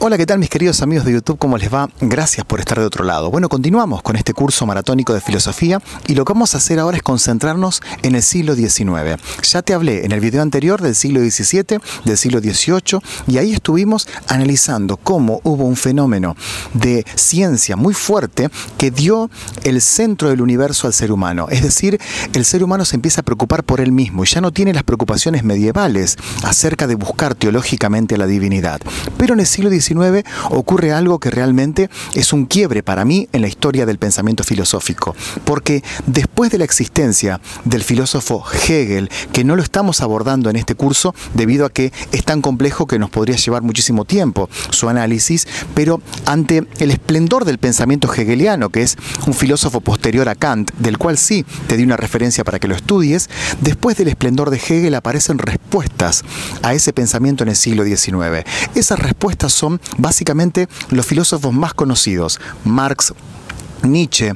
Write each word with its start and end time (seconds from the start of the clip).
Hola, 0.00 0.16
¿qué 0.16 0.26
tal 0.26 0.38
mis 0.38 0.48
queridos 0.48 0.80
amigos 0.80 1.04
de 1.04 1.12
YouTube? 1.12 1.38
¿Cómo 1.38 1.58
les 1.58 1.74
va? 1.74 1.90
Gracias 2.00 2.46
por 2.46 2.60
estar 2.60 2.78
de 2.78 2.84
otro 2.84 3.02
lado. 3.02 3.32
Bueno, 3.32 3.48
continuamos 3.48 4.00
con 4.00 4.14
este 4.14 4.32
curso 4.32 4.64
maratónico 4.64 5.12
de 5.12 5.20
filosofía 5.20 5.82
y 6.06 6.14
lo 6.14 6.24
que 6.24 6.34
vamos 6.34 6.54
a 6.54 6.58
hacer 6.58 6.78
ahora 6.78 6.98
es 6.98 7.02
concentrarnos 7.02 7.82
en 8.02 8.14
el 8.14 8.22
siglo 8.22 8.54
XIX. 8.54 9.20
Ya 9.42 9.62
te 9.62 9.74
hablé 9.74 10.04
en 10.04 10.12
el 10.12 10.20
video 10.20 10.40
anterior 10.40 10.80
del 10.80 10.94
siglo 10.94 11.18
XVII, 11.18 11.80
del 12.04 12.16
siglo 12.16 12.38
XVIII 12.38 13.00
y 13.26 13.38
ahí 13.38 13.52
estuvimos 13.52 14.06
analizando 14.28 14.98
cómo 14.98 15.40
hubo 15.42 15.64
un 15.64 15.74
fenómeno 15.74 16.36
de 16.74 17.04
ciencia 17.16 17.74
muy 17.74 17.92
fuerte 17.92 18.50
que 18.78 18.92
dio 18.92 19.28
el 19.64 19.82
centro 19.82 20.28
del 20.28 20.42
universo 20.42 20.86
al 20.86 20.92
ser 20.92 21.10
humano. 21.10 21.48
Es 21.50 21.64
decir, 21.64 22.00
el 22.34 22.44
ser 22.44 22.62
humano 22.62 22.84
se 22.84 22.94
empieza 22.94 23.22
a 23.22 23.24
preocupar 23.24 23.64
por 23.64 23.80
él 23.80 23.90
mismo 23.90 24.22
y 24.22 24.28
ya 24.28 24.40
no 24.40 24.52
tiene 24.52 24.72
las 24.72 24.84
preocupaciones 24.84 25.42
medievales 25.42 26.18
acerca 26.44 26.86
de 26.86 26.94
buscar 26.94 27.34
teológicamente 27.34 28.14
a 28.14 28.18
la 28.18 28.28
divinidad. 28.28 28.80
Pero 29.16 29.34
en 29.34 29.40
el 29.40 29.46
siglo 29.46 29.70
XIX 29.70 29.87
ocurre 30.50 30.92
algo 30.92 31.18
que 31.18 31.30
realmente 31.30 31.90
es 32.14 32.32
un 32.32 32.46
quiebre 32.46 32.82
para 32.82 33.04
mí 33.04 33.28
en 33.32 33.42
la 33.42 33.48
historia 33.48 33.86
del 33.86 33.98
pensamiento 33.98 34.44
filosófico. 34.44 35.14
Porque 35.44 35.82
después 36.06 36.50
de 36.50 36.58
la 36.58 36.64
existencia 36.64 37.40
del 37.64 37.82
filósofo 37.82 38.44
Hegel, 38.68 39.10
que 39.32 39.44
no 39.44 39.56
lo 39.56 39.62
estamos 39.62 40.00
abordando 40.00 40.50
en 40.50 40.56
este 40.56 40.74
curso 40.74 41.14
debido 41.34 41.66
a 41.66 41.70
que 41.70 41.92
es 42.12 42.24
tan 42.24 42.42
complejo 42.42 42.86
que 42.86 42.98
nos 42.98 43.10
podría 43.10 43.36
llevar 43.36 43.62
muchísimo 43.62 44.04
tiempo 44.04 44.48
su 44.70 44.88
análisis, 44.88 45.46
pero 45.74 46.00
ante 46.26 46.66
el 46.78 46.90
esplendor 46.90 47.44
del 47.44 47.58
pensamiento 47.58 48.12
hegeliano, 48.12 48.70
que 48.70 48.82
es 48.82 48.96
un 49.26 49.34
filósofo 49.34 49.80
posterior 49.80 50.28
a 50.28 50.34
Kant, 50.34 50.72
del 50.78 50.98
cual 50.98 51.18
sí 51.18 51.44
te 51.66 51.76
di 51.76 51.84
una 51.84 51.96
referencia 51.96 52.44
para 52.44 52.58
que 52.58 52.68
lo 52.68 52.74
estudies, 52.74 53.28
después 53.60 53.96
del 53.96 54.08
esplendor 54.08 54.50
de 54.50 54.58
Hegel 54.58 54.94
aparecen 54.94 55.38
respuestas 55.38 56.24
a 56.62 56.74
ese 56.74 56.92
pensamiento 56.92 57.42
en 57.44 57.50
el 57.50 57.56
siglo 57.56 57.84
XIX. 57.84 58.44
Esas 58.74 58.98
respuestas 58.98 59.52
son 59.52 59.77
básicamente 59.96 60.68
los 60.90 61.06
filósofos 61.06 61.52
más 61.52 61.74
conocidos, 61.74 62.40
Marx, 62.64 63.14
Nietzsche, 63.82 64.34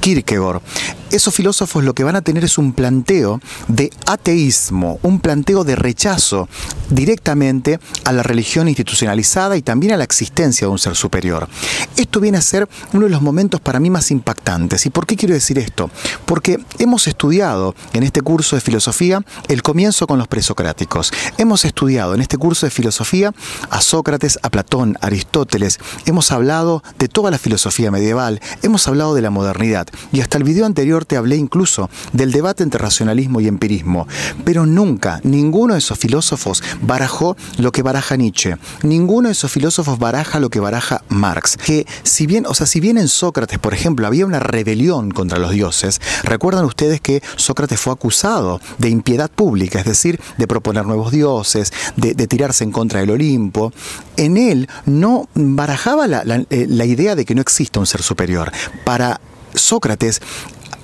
Kierkegaard 0.00 0.62
esos 1.10 1.34
filósofos 1.34 1.84
lo 1.84 1.94
que 1.94 2.04
van 2.04 2.16
a 2.16 2.22
tener 2.22 2.44
es 2.44 2.58
un 2.58 2.72
planteo 2.72 3.40
de 3.68 3.90
ateísmo, 4.06 4.98
un 5.02 5.20
planteo 5.20 5.64
de 5.64 5.76
rechazo 5.76 6.48
directamente 6.88 7.80
a 8.04 8.12
la 8.12 8.22
religión 8.22 8.68
institucionalizada 8.68 9.56
y 9.56 9.62
también 9.62 9.92
a 9.92 9.96
la 9.96 10.04
existencia 10.04 10.66
de 10.66 10.72
un 10.72 10.78
ser 10.78 10.96
superior. 10.96 11.48
Esto 11.96 12.20
viene 12.20 12.38
a 12.38 12.42
ser 12.42 12.68
uno 12.92 13.06
de 13.06 13.10
los 13.10 13.22
momentos 13.22 13.60
para 13.60 13.80
mí 13.80 13.90
más 13.90 14.10
impactantes. 14.10 14.86
¿Y 14.86 14.90
por 14.90 15.06
qué 15.06 15.16
quiero 15.16 15.34
decir 15.34 15.58
esto? 15.58 15.90
Porque 16.26 16.58
hemos 16.78 17.06
estudiado 17.06 17.74
en 17.92 18.02
este 18.02 18.22
curso 18.22 18.56
de 18.56 18.60
filosofía 18.60 19.22
el 19.48 19.62
comienzo 19.62 20.06
con 20.06 20.18
los 20.18 20.28
presocráticos. 20.28 21.12
Hemos 21.38 21.64
estudiado 21.64 22.14
en 22.14 22.20
este 22.20 22.38
curso 22.38 22.66
de 22.66 22.70
filosofía 22.70 23.32
a 23.70 23.80
Sócrates, 23.80 24.38
a 24.42 24.50
Platón, 24.50 24.96
a 25.00 25.06
Aristóteles. 25.06 25.78
Hemos 26.06 26.30
hablado 26.32 26.82
de 26.98 27.08
toda 27.08 27.30
la 27.30 27.38
filosofía 27.38 27.90
medieval. 27.90 28.40
Hemos 28.62 28.86
hablado 28.88 29.14
de 29.14 29.22
la 29.22 29.30
modernidad. 29.30 29.88
Y 30.12 30.20
hasta 30.20 30.38
el 30.38 30.44
video 30.44 30.66
anterior 30.66 30.99
te 31.04 31.16
hablé 31.16 31.36
incluso 31.36 31.90
del 32.12 32.32
debate 32.32 32.62
entre 32.62 32.80
racionalismo 32.80 33.40
y 33.40 33.48
empirismo, 33.48 34.06
pero 34.44 34.66
nunca 34.66 35.20
ninguno 35.24 35.74
de 35.74 35.78
esos 35.78 35.98
filósofos 35.98 36.62
barajó 36.82 37.36
lo 37.58 37.72
que 37.72 37.82
baraja 37.82 38.16
Nietzsche, 38.16 38.56
ninguno 38.82 39.28
de 39.28 39.32
esos 39.32 39.50
filósofos 39.50 39.98
baraja 39.98 40.40
lo 40.40 40.50
que 40.50 40.60
baraja 40.60 41.02
Marx, 41.08 41.56
que 41.56 41.86
si 42.02 42.26
bien, 42.26 42.46
o 42.46 42.54
sea, 42.54 42.66
si 42.66 42.80
bien 42.80 42.98
en 42.98 43.08
Sócrates, 43.08 43.58
por 43.58 43.74
ejemplo, 43.74 44.06
había 44.06 44.26
una 44.26 44.40
rebelión 44.40 45.10
contra 45.10 45.38
los 45.38 45.50
dioses, 45.50 46.00
recuerdan 46.22 46.64
ustedes 46.64 47.00
que 47.00 47.22
Sócrates 47.36 47.80
fue 47.80 47.92
acusado 47.92 48.60
de 48.78 48.88
impiedad 48.88 49.30
pública, 49.30 49.80
es 49.80 49.84
decir, 49.84 50.20
de 50.38 50.46
proponer 50.46 50.86
nuevos 50.86 51.12
dioses, 51.12 51.72
de, 51.96 52.14
tirarse 52.30 52.64
en 52.64 52.70
contra 52.70 53.00
del 53.00 53.10
Olimpo, 53.10 53.72
en 54.16 54.36
él 54.36 54.68
no 54.86 55.28
barajaba 55.34 56.06
la, 56.06 56.22
eh, 56.50 56.66
la 56.68 56.84
idea 56.84 57.14
de 57.14 57.24
que 57.24 57.34
no 57.34 57.42
exista 57.42 57.80
un 57.80 57.86
ser 57.86 58.02
superior. 58.02 58.52
Para 58.84 59.20
Sócrates, 59.54 60.20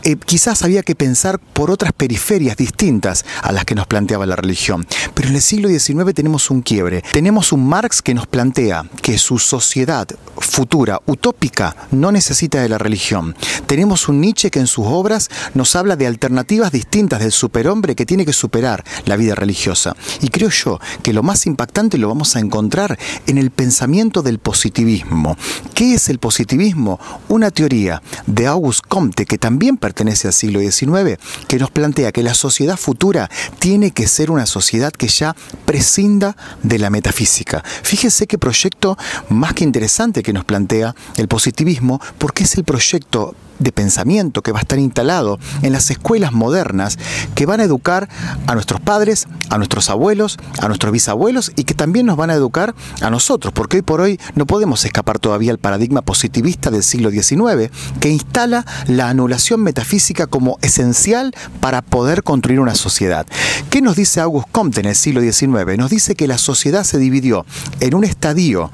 eh, 0.06 0.16
quizás 0.24 0.62
había 0.62 0.84
que 0.84 0.94
pensar 0.94 1.40
por 1.40 1.68
otras 1.72 1.92
periferias 1.92 2.56
distintas 2.56 3.24
a 3.42 3.50
las 3.50 3.64
que 3.64 3.74
nos 3.74 3.88
planteaba 3.88 4.24
la 4.24 4.36
religión. 4.36 4.86
Pero 5.14 5.30
en 5.30 5.34
el 5.34 5.42
siglo 5.42 5.68
XIX 5.68 6.14
tenemos 6.14 6.48
un 6.48 6.62
quiebre. 6.62 7.02
Tenemos 7.12 7.50
un 7.50 7.66
Marx 7.66 8.02
que 8.02 8.14
nos 8.14 8.28
plantea 8.28 8.84
que 9.02 9.18
su 9.18 9.40
sociedad 9.40 10.06
futura, 10.38 11.00
utópica, 11.06 11.74
no 11.90 12.12
necesita 12.12 12.62
de 12.62 12.68
la 12.68 12.78
religión. 12.78 13.34
Tenemos 13.66 14.08
un 14.08 14.20
Nietzsche 14.20 14.52
que 14.52 14.60
en 14.60 14.68
sus 14.68 14.86
obras 14.86 15.28
nos 15.54 15.74
habla 15.74 15.96
de 15.96 16.06
alternativas 16.06 16.70
distintas 16.70 17.18
del 17.18 17.32
superhombre 17.32 17.96
que 17.96 18.06
tiene 18.06 18.24
que 18.24 18.32
superar 18.32 18.84
la 19.06 19.16
vida 19.16 19.34
religiosa. 19.34 19.96
Y 20.20 20.28
creo 20.28 20.50
yo 20.50 20.78
que 21.02 21.14
lo 21.14 21.24
más 21.24 21.46
impactante 21.46 21.98
lo 21.98 22.06
vamos 22.06 22.36
a 22.36 22.38
encontrar 22.38 22.96
en 23.26 23.38
el 23.38 23.50
pensamiento 23.50 24.22
del 24.22 24.38
positivismo. 24.38 25.36
¿Qué 25.74 25.94
es 25.94 26.08
el 26.08 26.20
positivismo? 26.20 27.00
Una 27.28 27.50
teoría 27.50 28.00
de 28.28 28.46
Auguste 28.46 28.88
Comte 28.88 29.26
que 29.26 29.36
también 29.36 29.76
pertenece 29.76 29.95
pertenece 29.96 30.28
al 30.28 30.34
siglo 30.34 30.60
XIX, 30.60 31.18
que 31.48 31.58
nos 31.58 31.70
plantea 31.70 32.12
que 32.12 32.22
la 32.22 32.34
sociedad 32.34 32.76
futura 32.76 33.30
tiene 33.58 33.92
que 33.92 34.06
ser 34.06 34.30
una 34.30 34.44
sociedad 34.44 34.92
que 34.92 35.08
ya 35.08 35.34
prescinda 35.64 36.36
de 36.62 36.78
la 36.78 36.90
metafísica. 36.90 37.64
Fíjese 37.82 38.26
qué 38.26 38.36
proyecto 38.36 38.98
más 39.30 39.54
que 39.54 39.64
interesante 39.64 40.22
que 40.22 40.34
nos 40.34 40.44
plantea 40.44 40.94
el 41.16 41.28
positivismo, 41.28 41.98
porque 42.18 42.44
es 42.44 42.56
el 42.56 42.64
proyecto 42.64 43.34
de 43.58 43.72
pensamiento 43.72 44.42
que 44.42 44.52
va 44.52 44.58
a 44.58 44.62
estar 44.62 44.78
instalado 44.78 45.38
en 45.62 45.72
las 45.72 45.90
escuelas 45.90 46.32
modernas 46.32 46.98
que 47.34 47.46
van 47.46 47.60
a 47.60 47.64
educar 47.64 48.08
a 48.46 48.54
nuestros 48.54 48.80
padres, 48.80 49.26
a 49.50 49.58
nuestros 49.58 49.90
abuelos, 49.90 50.38
a 50.60 50.68
nuestros 50.68 50.92
bisabuelos 50.92 51.52
y 51.56 51.64
que 51.64 51.74
también 51.74 52.06
nos 52.06 52.16
van 52.16 52.30
a 52.30 52.34
educar 52.34 52.74
a 53.00 53.10
nosotros, 53.10 53.52
porque 53.52 53.78
hoy 53.78 53.82
por 53.82 54.00
hoy 54.00 54.20
no 54.34 54.46
podemos 54.46 54.84
escapar 54.84 55.18
todavía 55.18 55.52
al 55.52 55.58
paradigma 55.58 56.02
positivista 56.02 56.70
del 56.70 56.82
siglo 56.82 57.10
XIX 57.10 57.70
que 58.00 58.10
instala 58.10 58.64
la 58.86 59.08
anulación 59.08 59.62
metafísica 59.62 60.26
como 60.26 60.58
esencial 60.62 61.34
para 61.60 61.82
poder 61.82 62.22
construir 62.22 62.60
una 62.60 62.74
sociedad. 62.74 63.26
¿Qué 63.70 63.80
nos 63.80 63.96
dice 63.96 64.20
Auguste 64.20 64.50
Comte 64.52 64.80
en 64.80 64.86
el 64.86 64.96
siglo 64.96 65.20
XIX? 65.20 65.76
Nos 65.78 65.90
dice 65.90 66.14
que 66.14 66.26
la 66.26 66.38
sociedad 66.38 66.84
se 66.84 66.98
dividió 66.98 67.46
en 67.80 67.94
un 67.94 68.04
estadio 68.04 68.70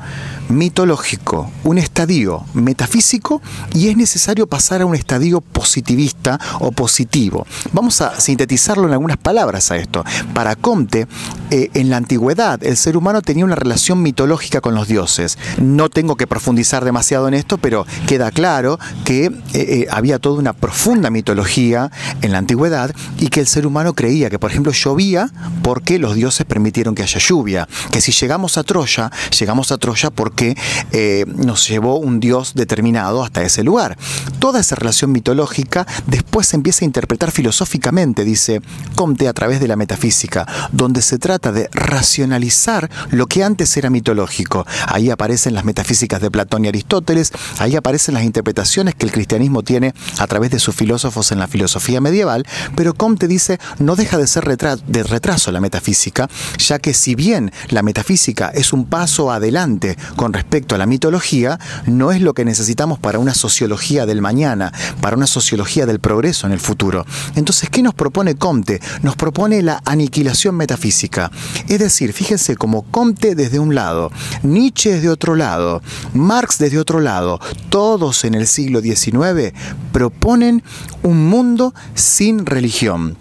mitológico, 0.49 1.50
un 1.64 1.78
estadio 1.78 2.44
metafísico 2.54 3.43
y 3.75 3.88
es 3.88 3.97
necesario 3.97 4.47
pasar 4.47 4.72
a 4.81 4.87
un 4.87 4.94
estadio 4.94 5.41
positivista 5.41 6.38
o 6.60 6.72
positivo. 6.72 7.47
Vamos 7.72 8.00
a 8.00 8.19
sintetizarlo 8.19 8.87
en 8.87 8.93
algunas 8.93 9.19
palabras 9.19 9.71
a 9.71 9.77
esto. 9.77 10.05
Para 10.34 10.56
Comte, 10.56 11.06
eh, 11.50 11.71
en 11.75 11.91
la 11.91 11.99
antigüedad 11.99 12.62
el 12.65 12.77
ser 12.77 12.97
humano 12.97 13.21
tenía 13.21 13.44
una 13.44 13.55
relación 13.55 14.00
mitológica 14.03 14.61
con 14.61 14.75
los 14.75 14.88
dioses. 14.88 15.38
No 15.59 15.91
tengo 15.91 16.16
que 16.16 16.27
profundizar 16.27 16.84
demasiado 16.84 17.28
en 17.28 17.34
esto, 17.34 17.59
pero 17.59 17.87
queda 18.06 18.31
claro 18.31 18.78
que 19.05 19.27
eh, 19.27 19.32
eh, 19.53 19.87
había 19.91 20.19
toda 20.19 20.38
una 20.38 20.55
profunda 20.55 21.11
mitología 21.11 21.91
en 22.22 22.32
la 22.32 22.38
antigüedad 22.38 22.94
y 23.19 23.28
que 23.28 23.41
el 23.41 23.47
ser 23.47 23.66
humano 23.66 23.94
creía 23.94 24.31
que, 24.31 24.38
por 24.38 24.50
ejemplo, 24.50 24.72
llovía 24.72 25.31
porque 25.62 25.99
los 25.99 26.15
dioses 26.15 26.47
permitieron 26.47 26.94
que 26.94 27.03
haya 27.03 27.21
lluvia, 27.21 27.69
que 27.91 28.00
si 28.00 28.12
llegamos 28.12 28.56
a 28.56 28.62
Troya, 28.62 29.11
llegamos 29.38 29.72
a 29.72 29.78
Troya 29.78 30.11
porque 30.11 30.32
que 30.32 31.27
nos 31.37 31.69
llevó 31.69 31.99
un 31.99 32.19
dios 32.21 32.55
determinado 32.55 33.22
hasta 33.22 33.43
ese 33.43 33.62
lugar. 33.62 33.99
Toda 34.38 34.62
esa 34.62 34.77
relación 34.77 35.12
mitológica 35.12 35.87
después 36.06 36.49
se 36.49 36.56
empieza 36.56 36.84
a 36.84 36.87
interpretar 36.87 37.31
filosóficamente, 37.31 38.25
dice 38.25 38.62
Comte, 38.95 39.28
a 39.28 39.33
través 39.33 39.61
de 39.61 39.69
la 39.69 39.77
metafísica, 39.77 40.47
donde 40.73 41.03
se 41.03 41.19
trata 41.19 41.53
de 41.53 41.69
racionalizar 41.73 42.91
lo 43.11 43.27
que 43.27 43.45
antes 43.45 43.77
era 43.77 43.91
mitológico. 43.91 44.67
Ahí 44.87 45.11
aparecen 45.11 45.55
las 45.55 45.65
metafísicas 45.65 46.21
de 46.21 46.31
Platón 46.31 46.65
y 46.65 46.69
Aristóteles, 46.69 47.33
ahí 47.59 47.77
aparecen 47.77 48.15
las 48.15 48.25
interpretaciones 48.25 48.95
que 48.95 49.06
el 49.06 49.12
cristianismo 49.12 49.62
tiene 49.62 49.95
a 50.19 50.27
través 50.27 50.50
de 50.50 50.59
sus 50.59 50.75
filósofos 50.75 51.33
en 51.33 51.39
la 51.39 51.49
filosofía 51.49 52.00
medieval, 52.00 52.47
pero 52.77 52.94
Comte 52.94 53.29
dice 53.29 53.59
no 53.79 53.97
deja 53.97 54.19
de 54.19 54.27
ser 54.27 54.44
de 54.87 55.03
retraso 55.03 55.50
la 55.50 55.61
metafísica, 55.61 56.29
ya 56.59 56.79
que 56.79 56.94
si 56.94 57.15
bien 57.15 57.53
la 57.69 57.83
metafísica 57.83 58.50
es 58.55 58.73
un 58.73 58.87
paso 58.87 59.33
adelante 59.33 59.97
con 60.17 60.33
respecto 60.33 60.75
a 60.75 60.79
la 60.79 60.87
mitología 60.87 61.59
no 61.87 62.12
es 62.12 62.20
lo 62.20 62.35
que 62.35 62.44
necesitamos 62.44 62.99
para 62.99 63.19
una 63.19 63.35
sociología 63.35 64.06
del 64.06 64.20
mañana, 64.20 64.51
para 65.00 65.16
una 65.16 65.26
sociología 65.26 65.87
del 65.87 66.00
progreso 66.00 66.46
en 66.46 66.52
el 66.52 66.60
futuro. 66.60 67.06
Entonces, 67.34 67.70
¿qué 67.70 67.82
nos 67.82 67.94
propone 67.94 68.37
Comte? 68.37 68.81
Nos 69.02 69.16
propone 69.16 69.62
la 69.62 69.81
aniquilación 69.84 70.56
metafísica. 70.56 71.31
Es 71.69 71.78
decir, 71.78 72.12
fíjense 72.12 72.56
como 72.56 72.82
Comte 72.82 73.34
desde 73.34 73.58
un 73.58 73.75
lado, 73.75 74.10
Nietzsche 74.43 74.94
desde 74.94 75.08
otro 75.08 75.34
lado, 75.34 75.82
Marx 76.14 76.58
desde 76.58 76.78
otro 76.78 77.00
lado, 77.00 77.40
todos 77.69 78.25
en 78.25 78.34
el 78.34 78.46
siglo 78.46 78.81
XIX 78.81 79.52
proponen 79.93 80.62
un 81.02 81.28
mundo 81.28 81.75
sin 81.94 82.46
religión 82.46 83.16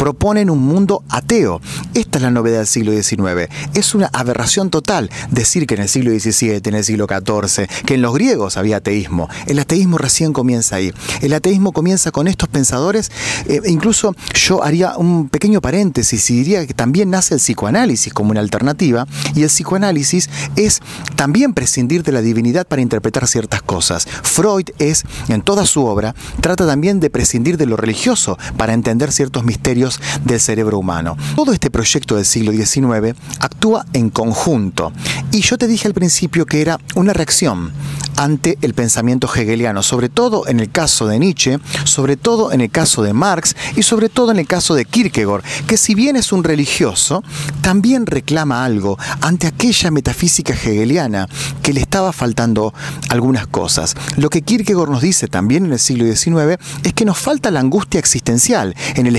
proponen 0.00 0.48
un 0.48 0.60
mundo 0.60 1.04
ateo. 1.10 1.60
Esta 1.92 2.16
es 2.16 2.22
la 2.22 2.30
novedad 2.30 2.60
del 2.60 2.66
siglo 2.66 2.90
XIX. 2.90 3.52
Es 3.74 3.94
una 3.94 4.08
aberración 4.14 4.70
total 4.70 5.10
decir 5.30 5.66
que 5.66 5.74
en 5.74 5.82
el 5.82 5.90
siglo 5.90 6.10
XVII, 6.10 6.62
en 6.64 6.74
el 6.74 6.84
siglo 6.84 7.06
XIV, 7.06 7.66
que 7.84 7.94
en 7.96 8.00
los 8.00 8.14
griegos 8.14 8.56
había 8.56 8.78
ateísmo. 8.78 9.28
El 9.44 9.58
ateísmo 9.58 9.98
recién 9.98 10.32
comienza 10.32 10.76
ahí. 10.76 10.94
El 11.20 11.34
ateísmo 11.34 11.72
comienza 11.72 12.12
con 12.12 12.28
estos 12.28 12.48
pensadores. 12.48 13.12
Eh, 13.46 13.60
incluso 13.66 14.16
yo 14.32 14.64
haría 14.64 14.96
un 14.96 15.28
pequeño 15.28 15.60
paréntesis 15.60 16.30
y 16.30 16.36
diría 16.36 16.66
que 16.66 16.72
también 16.72 17.10
nace 17.10 17.34
el 17.34 17.40
psicoanálisis 17.40 18.14
como 18.14 18.30
una 18.30 18.40
alternativa. 18.40 19.06
Y 19.34 19.42
el 19.42 19.48
psicoanálisis 19.48 20.30
es 20.56 20.80
también 21.14 21.52
prescindir 21.52 22.04
de 22.04 22.12
la 22.12 22.22
divinidad 22.22 22.66
para 22.66 22.80
interpretar 22.80 23.28
ciertas 23.28 23.60
cosas. 23.60 24.06
Freud 24.22 24.70
es, 24.78 25.04
en 25.28 25.42
toda 25.42 25.66
su 25.66 25.84
obra, 25.84 26.14
trata 26.40 26.66
también 26.66 27.00
de 27.00 27.10
prescindir 27.10 27.58
de 27.58 27.66
lo 27.66 27.76
religioso 27.76 28.38
para 28.56 28.72
entender 28.72 29.12
ciertos 29.12 29.44
misterios 29.44 29.89
del 30.24 30.40
cerebro 30.40 30.78
humano. 30.78 31.16
Todo 31.36 31.52
este 31.52 31.70
proyecto 31.70 32.16
del 32.16 32.24
siglo 32.24 32.52
XIX 32.52 33.16
actúa 33.40 33.86
en 33.92 34.10
conjunto. 34.10 34.92
Y 35.32 35.40
yo 35.40 35.58
te 35.58 35.66
dije 35.66 35.88
al 35.88 35.94
principio 35.94 36.46
que 36.46 36.60
era 36.60 36.78
una 36.94 37.12
reacción 37.12 37.72
ante 38.16 38.58
el 38.60 38.74
pensamiento 38.74 39.32
hegeliano, 39.34 39.82
sobre 39.82 40.10
todo 40.10 40.46
en 40.46 40.60
el 40.60 40.70
caso 40.70 41.06
de 41.06 41.18
Nietzsche, 41.18 41.58
sobre 41.84 42.16
todo 42.16 42.52
en 42.52 42.60
el 42.60 42.70
caso 42.70 43.02
de 43.02 43.14
Marx 43.14 43.56
y 43.76 43.82
sobre 43.82 44.10
todo 44.10 44.30
en 44.30 44.38
el 44.38 44.46
caso 44.46 44.74
de 44.74 44.84
Kierkegaard, 44.84 45.42
que 45.66 45.78
si 45.78 45.94
bien 45.94 46.16
es 46.16 46.32
un 46.32 46.44
religioso, 46.44 47.24
también 47.62 48.04
reclama 48.04 48.64
algo 48.64 48.98
ante 49.22 49.46
aquella 49.46 49.90
metafísica 49.90 50.52
hegeliana 50.52 51.28
que 51.62 51.72
le 51.72 51.80
estaba 51.80 52.12
faltando 52.12 52.74
algunas 53.08 53.46
cosas. 53.46 53.94
Lo 54.16 54.28
que 54.28 54.42
Kierkegaard 54.42 54.90
nos 54.90 55.02
dice 55.02 55.26
también 55.26 55.64
en 55.64 55.72
el 55.72 55.78
siglo 55.78 56.04
XIX 56.04 56.60
es 56.82 56.92
que 56.92 57.06
nos 57.06 57.16
falta 57.16 57.50
la 57.50 57.60
angustia 57.60 57.98
existencial 57.98 58.74
en 58.96 59.06
el 59.06 59.16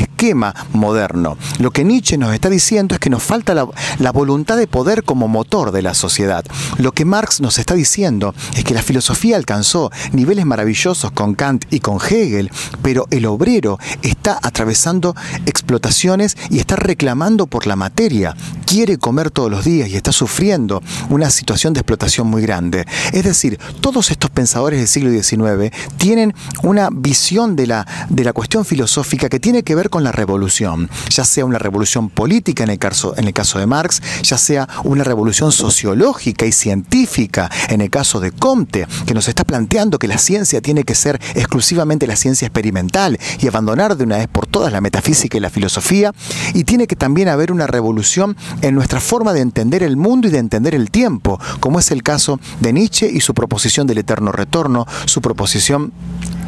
moderno. 0.74 1.38
Lo 1.60 1.72
que 1.72 1.84
Nietzsche 1.84 2.18
nos 2.18 2.34
está 2.34 2.50
diciendo 2.50 2.94
es 2.94 3.00
que 3.00 3.10
nos 3.10 3.24
falta 3.24 3.56
la, 3.56 3.68
la 3.98 4.12
voluntad 4.12 4.56
de 4.56 4.68
poder 4.68 5.04
como 5.04 5.28
motor 5.28 5.72
de 5.72 5.82
la 5.82 5.96
sociedad. 5.96 6.46
Lo 6.78 6.92
que 6.92 7.06
Marx 7.06 7.42
nos 7.42 7.58
está 7.58 7.74
diciendo 7.74 8.36
es 8.56 8.64
que 8.64 8.76
la 8.76 8.84
filosofía 8.84 9.36
alcanzó 9.36 9.92
niveles 10.12 10.46
maravillosos 10.46 11.12
con 11.12 11.34
Kant 11.34 11.66
y 11.72 11.80
con 11.80 11.98
Hegel, 11.98 12.52
pero 12.84 13.08
el 13.10 13.26
obrero 13.26 13.80
está 14.04 14.40
atravesando 14.42 15.16
explotaciones 15.46 16.38
y 16.50 16.60
está 16.60 16.76
reclamando 16.76 17.48
por 17.48 17.66
la 17.66 17.76
materia, 17.76 18.36
quiere 18.66 18.98
comer 18.98 19.32
todos 19.32 19.50
los 19.50 19.66
días 19.66 19.90
y 19.90 19.96
está 19.96 20.12
sufriendo 20.12 20.84
una 21.10 21.30
situación 21.32 21.74
de 21.74 21.80
explotación 21.80 22.28
muy 22.28 22.44
grande. 22.44 22.86
Es 23.12 23.24
decir, 23.24 23.60
todos 23.82 24.12
estos 24.12 24.30
pensadores 24.30 24.80
del 24.80 24.88
siglo 24.88 25.10
XIX 25.10 25.76
tienen 25.98 26.34
una 26.62 26.90
visión 26.92 27.56
de 27.56 27.68
la, 27.68 27.88
de 28.10 28.24
la 28.24 28.34
cuestión 28.34 28.66
filosófica 28.66 29.30
que 29.30 29.40
tiene 29.40 29.64
que 29.64 29.76
ver 29.76 29.90
con 29.90 30.04
la 30.04 30.11
revolución, 30.12 30.90
ya 31.10 31.24
sea 31.24 31.46
una 31.46 31.60
revolución 31.60 32.10
política 32.10 32.64
en 32.64 32.70
el 32.70 32.80
caso, 32.80 33.14
en 33.18 33.28
el 33.28 33.34
caso 33.34 33.60
de 33.60 33.66
Marx, 33.66 34.02
ya 34.24 34.38
sea 34.38 34.68
una 34.84 35.04
revolución 35.04 35.52
sociológica 35.52 36.46
y 36.46 36.52
científica 36.52 37.50
en 37.70 37.82
el 37.82 37.90
caso 37.90 38.20
de 38.20 38.32
Comte, 38.32 38.88
que 39.06 39.14
nos 39.14 39.28
está 39.28 39.44
planteando 39.44 40.00
que 40.00 40.08
la 40.08 40.18
ciencia 40.18 40.62
tiene 40.62 40.84
que 40.84 40.96
ser 40.96 41.20
exclusivamente 41.36 42.08
la 42.08 42.16
ciencia 42.16 42.48
experimental 42.48 43.20
y 43.40 43.48
abandonar 43.48 43.98
de 43.98 44.04
una 44.04 44.18
vez 44.18 44.28
por 44.28 44.48
todas 44.48 44.72
la 44.72 44.82
metafísica 44.82 45.38
y 45.38 45.42
la 45.42 45.50
filosofía, 45.50 46.14
y 46.54 46.64
tiene 46.64 46.88
que 46.88 46.96
también 46.96 47.30
haber 47.30 47.52
una 47.52 47.68
revolución 47.68 48.36
en 48.62 48.76
nuestra 48.76 49.00
forma 49.00 49.34
de 49.34 49.42
entender 49.42 49.84
el 49.84 49.98
mundo 49.98 50.28
y 50.28 50.32
de 50.32 50.38
entender 50.38 50.76
el 50.76 50.92
tiempo, 50.92 51.40
como 51.60 51.80
es 51.80 51.92
el 51.92 52.04
caso 52.04 52.40
de 52.60 52.74
Nietzsche 52.74 53.10
y 53.12 53.22
su 53.22 53.34
proposición 53.34 53.88
del 53.88 54.00
eterno 54.00 54.32
retorno, 54.32 54.86
su 55.06 55.22
proposición 55.22 55.92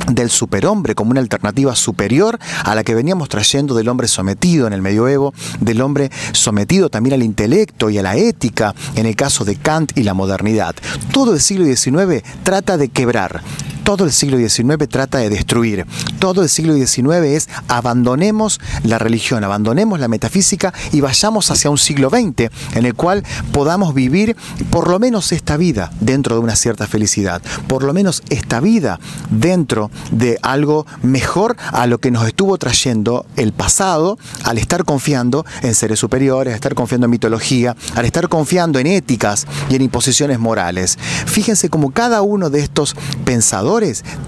del 0.07 0.29
superhombre 0.29 0.95
como 0.95 1.11
una 1.11 1.21
alternativa 1.21 1.75
superior 1.75 2.39
a 2.63 2.75
la 2.75 2.83
que 2.83 2.95
veníamos 2.95 3.29
trayendo 3.29 3.75
del 3.75 3.89
hombre 3.89 4.07
sometido 4.07 4.67
en 4.67 4.73
el 4.73 4.81
medioevo, 4.81 5.33
del 5.59 5.81
hombre 5.81 6.11
sometido 6.31 6.89
también 6.89 7.13
al 7.13 7.23
intelecto 7.23 7.89
y 7.89 7.97
a 7.97 8.03
la 8.03 8.15
ética 8.15 8.75
en 8.95 9.05
el 9.05 9.15
caso 9.15 9.45
de 9.45 9.55
Kant 9.55 9.97
y 9.97 10.03
la 10.03 10.13
modernidad. 10.13 10.75
Todo 11.11 11.33
el 11.33 11.41
siglo 11.41 11.65
XIX 11.65 12.23
trata 12.43 12.77
de 12.77 12.89
quebrar 12.89 13.41
todo 13.83 14.05
el 14.05 14.11
siglo 14.11 14.37
XIX 14.37 14.87
trata 14.89 15.17
de 15.17 15.29
destruir. 15.29 15.85
Todo 16.19 16.41
el 16.41 16.49
siglo 16.49 16.73
XIX 16.73 17.25
es 17.25 17.49
abandonemos 17.67 18.59
la 18.83 18.97
religión, 18.97 19.43
abandonemos 19.43 19.99
la 19.99 20.07
metafísica 20.07 20.73
y 20.91 21.01
vayamos 21.01 21.51
hacia 21.51 21.69
un 21.69 21.77
siglo 21.77 22.09
XX 22.09 22.49
en 22.75 22.85
el 22.85 22.93
cual 22.95 23.23
podamos 23.51 23.93
vivir 23.93 24.35
por 24.69 24.89
lo 24.89 24.99
menos 24.99 25.31
esta 25.31 25.57
vida 25.57 25.91
dentro 25.99 26.35
de 26.35 26.41
una 26.41 26.55
cierta 26.55 26.87
felicidad, 26.87 27.41
por 27.67 27.83
lo 27.83 27.93
menos 27.93 28.23
esta 28.29 28.59
vida 28.59 28.99
dentro 29.29 29.91
de 30.11 30.39
algo 30.41 30.85
mejor 31.01 31.57
a 31.71 31.85
lo 31.87 31.99
que 31.99 32.11
nos 32.11 32.25
estuvo 32.27 32.57
trayendo 32.57 33.25
el 33.35 33.51
pasado 33.51 34.17
al 34.43 34.57
estar 34.57 34.85
confiando 34.85 35.45
en 35.61 35.75
seres 35.75 35.99
superiores, 35.99 36.53
al 36.53 36.55
estar 36.55 36.75
confiando 36.75 37.05
en 37.05 37.11
mitología, 37.11 37.75
al 37.95 38.05
estar 38.05 38.29
confiando 38.29 38.79
en 38.79 38.87
éticas 38.87 39.45
y 39.69 39.75
en 39.75 39.81
imposiciones 39.81 40.39
morales. 40.39 40.97
Fíjense 41.25 41.69
como 41.69 41.91
cada 41.91 42.21
uno 42.21 42.49
de 42.49 42.61
estos 42.61 42.95
pensadores 43.25 43.72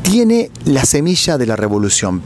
tiene 0.02 0.50
la 0.66 0.86
semilla 0.86 1.38
de 1.38 1.46
la 1.46 1.56
revolución. 1.56 2.24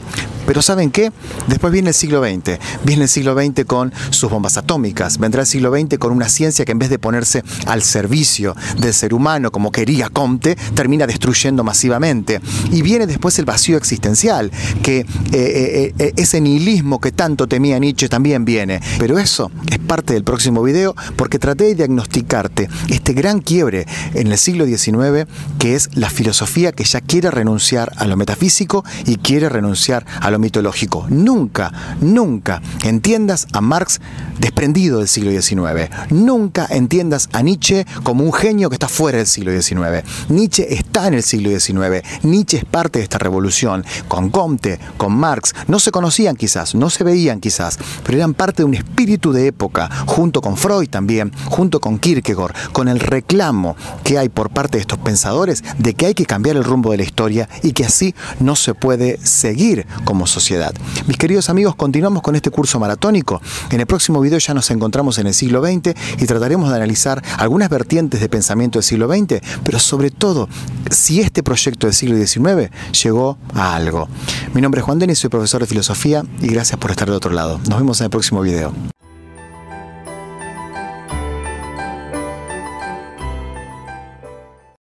Pero 0.50 0.62
¿saben 0.62 0.90
qué? 0.90 1.12
Después 1.46 1.72
viene 1.72 1.90
el 1.90 1.94
siglo 1.94 2.24
XX. 2.24 2.58
Viene 2.82 3.04
el 3.04 3.08
siglo 3.08 3.40
XX 3.40 3.64
con 3.66 3.92
sus 4.10 4.28
bombas 4.28 4.56
atómicas. 4.56 5.18
Vendrá 5.18 5.42
el 5.42 5.46
siglo 5.46 5.70
XX 5.70 5.96
con 5.96 6.10
una 6.10 6.28
ciencia 6.28 6.64
que 6.64 6.72
en 6.72 6.80
vez 6.80 6.90
de 6.90 6.98
ponerse 6.98 7.44
al 7.66 7.84
servicio 7.84 8.56
del 8.80 8.92
ser 8.92 9.14
humano, 9.14 9.52
como 9.52 9.70
quería 9.70 10.08
Comte, 10.08 10.56
termina 10.74 11.06
destruyendo 11.06 11.62
masivamente. 11.62 12.40
Y 12.72 12.82
viene 12.82 13.06
después 13.06 13.38
el 13.38 13.44
vacío 13.44 13.76
existencial, 13.76 14.50
que 14.82 14.98
eh, 14.98 15.06
eh, 15.32 15.94
eh, 16.00 16.14
ese 16.16 16.40
nihilismo 16.40 17.00
que 17.00 17.12
tanto 17.12 17.46
temía 17.46 17.78
Nietzsche 17.78 18.08
también 18.08 18.44
viene. 18.44 18.80
Pero 18.98 19.20
eso 19.20 19.52
es 19.70 19.78
parte 19.78 20.14
del 20.14 20.24
próximo 20.24 20.64
video 20.64 20.96
porque 21.14 21.38
traté 21.38 21.66
de 21.66 21.74
diagnosticarte 21.76 22.68
este 22.88 23.12
gran 23.12 23.38
quiebre 23.38 23.86
en 24.14 24.32
el 24.32 24.36
siglo 24.36 24.66
XIX 24.66 25.28
que 25.60 25.76
es 25.76 25.90
la 25.94 26.10
filosofía 26.10 26.72
que 26.72 26.82
ya 26.82 27.00
quiere 27.00 27.30
renunciar 27.30 27.92
a 27.98 28.06
lo 28.06 28.16
metafísico 28.16 28.84
y 29.06 29.16
quiere 29.16 29.48
renunciar 29.48 30.04
a 30.20 30.30
lo 30.32 30.39
mitológico. 30.40 31.06
Nunca, 31.08 31.72
nunca 32.00 32.62
entiendas 32.84 33.46
a 33.52 33.60
Marx 33.60 34.00
desprendido 34.38 34.98
del 34.98 35.08
siglo 35.08 35.30
XIX. 35.30 35.90
Nunca 36.10 36.66
entiendas 36.70 37.28
a 37.32 37.42
Nietzsche 37.42 37.86
como 38.02 38.24
un 38.24 38.32
genio 38.32 38.68
que 38.70 38.74
está 38.74 38.88
fuera 38.88 39.18
del 39.18 39.26
siglo 39.26 39.52
XIX. 39.52 40.02
Nietzsche 40.28 40.74
está 40.74 41.06
en 41.06 41.14
el 41.14 41.22
siglo 41.22 41.50
XIX. 41.50 42.02
Nietzsche 42.22 42.58
es 42.58 42.64
parte 42.64 42.98
de 42.98 43.04
esta 43.04 43.18
revolución. 43.18 43.84
Con 44.08 44.30
Comte, 44.30 44.80
con 44.96 45.12
Marx, 45.12 45.54
no 45.68 45.78
se 45.78 45.90
conocían 45.90 46.36
quizás, 46.36 46.74
no 46.74 46.90
se 46.90 47.04
veían 47.04 47.40
quizás, 47.40 47.78
pero 48.04 48.18
eran 48.18 48.34
parte 48.34 48.62
de 48.62 48.64
un 48.64 48.74
espíritu 48.74 49.32
de 49.32 49.46
época, 49.46 49.88
junto 50.06 50.40
con 50.40 50.56
Freud 50.56 50.88
también, 50.88 51.32
junto 51.46 51.80
con 51.80 51.98
Kierkegaard, 51.98 52.54
con 52.72 52.88
el 52.88 53.00
reclamo 53.00 53.76
que 54.04 54.18
hay 54.18 54.28
por 54.28 54.50
parte 54.50 54.78
de 54.78 54.82
estos 54.82 54.98
pensadores 54.98 55.62
de 55.78 55.94
que 55.94 56.06
hay 56.06 56.14
que 56.14 56.26
cambiar 56.26 56.56
el 56.56 56.64
rumbo 56.64 56.90
de 56.90 56.98
la 56.98 57.02
historia 57.02 57.48
y 57.62 57.72
que 57.72 57.84
así 57.84 58.14
no 58.38 58.56
se 58.56 58.74
puede 58.74 59.18
seguir 59.24 59.86
como 60.04 60.26
sociedad. 60.30 60.72
Mis 61.06 61.16
queridos 61.16 61.50
amigos, 61.50 61.74
continuamos 61.76 62.22
con 62.22 62.36
este 62.36 62.50
curso 62.50 62.78
maratónico. 62.80 63.42
En 63.70 63.80
el 63.80 63.86
próximo 63.86 64.20
video 64.20 64.38
ya 64.38 64.54
nos 64.54 64.70
encontramos 64.70 65.18
en 65.18 65.26
el 65.26 65.34
siglo 65.34 65.62
XX 65.62 65.94
y 66.18 66.26
trataremos 66.26 66.70
de 66.70 66.76
analizar 66.76 67.22
algunas 67.36 67.68
vertientes 67.68 68.20
de 68.20 68.28
pensamiento 68.28 68.78
del 68.78 68.84
siglo 68.84 69.08
XX, 69.08 69.40
pero 69.64 69.78
sobre 69.78 70.10
todo 70.10 70.48
si 70.90 71.20
este 71.20 71.42
proyecto 71.42 71.86
del 71.86 71.94
siglo 71.94 72.16
XIX 72.16 72.70
llegó 73.02 73.38
a 73.54 73.74
algo. 73.74 74.08
Mi 74.54 74.60
nombre 74.60 74.80
es 74.80 74.84
Juan 74.84 74.98
Denis, 74.98 75.18
soy 75.18 75.30
profesor 75.30 75.60
de 75.60 75.66
filosofía 75.66 76.24
y 76.40 76.48
gracias 76.48 76.78
por 76.78 76.90
estar 76.90 77.08
del 77.08 77.16
otro 77.16 77.32
lado. 77.32 77.60
Nos 77.68 77.78
vemos 77.78 78.00
en 78.00 78.04
el 78.04 78.10
próximo 78.10 78.40
video. 78.40 78.99